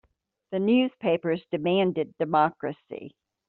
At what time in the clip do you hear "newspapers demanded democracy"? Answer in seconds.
0.57-3.13